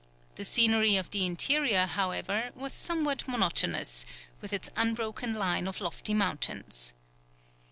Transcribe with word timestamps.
The 0.33 0.43
scenery 0.43 0.95
of 0.95 1.11
the 1.11 1.27
interior, 1.27 1.85
however, 1.85 2.49
was 2.55 2.73
somewhat 2.73 3.27
monotonous, 3.27 4.03
with 4.41 4.51
its 4.51 4.71
unbroken 4.75 5.35
line 5.35 5.67
of 5.67 5.79
lofty 5.79 6.15
mountains. 6.15 6.93